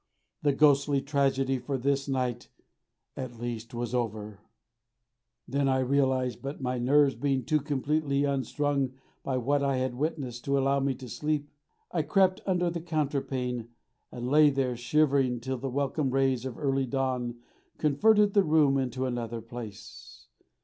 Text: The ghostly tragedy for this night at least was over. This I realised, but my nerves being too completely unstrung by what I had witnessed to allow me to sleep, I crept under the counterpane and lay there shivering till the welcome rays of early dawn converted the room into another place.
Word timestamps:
The 0.41 0.51
ghostly 0.51 0.99
tragedy 0.99 1.59
for 1.59 1.77
this 1.77 2.07
night 2.09 2.49
at 3.15 3.39
least 3.39 3.71
was 3.75 3.93
over. 3.93 4.39
This 5.47 5.67
I 5.67 5.77
realised, 5.81 6.41
but 6.41 6.59
my 6.59 6.79
nerves 6.79 7.13
being 7.13 7.45
too 7.45 7.59
completely 7.59 8.23
unstrung 8.23 8.93
by 9.21 9.37
what 9.37 9.61
I 9.61 9.77
had 9.77 9.93
witnessed 9.93 10.43
to 10.45 10.57
allow 10.57 10.79
me 10.79 10.95
to 10.95 11.07
sleep, 11.07 11.51
I 11.91 12.01
crept 12.01 12.41
under 12.47 12.71
the 12.71 12.81
counterpane 12.81 13.67
and 14.11 14.27
lay 14.27 14.49
there 14.49 14.75
shivering 14.75 15.39
till 15.39 15.57
the 15.59 15.69
welcome 15.69 16.09
rays 16.09 16.45
of 16.45 16.57
early 16.57 16.87
dawn 16.87 17.35
converted 17.77 18.33
the 18.33 18.43
room 18.43 18.79
into 18.79 19.05
another 19.05 19.39
place. 19.39 20.29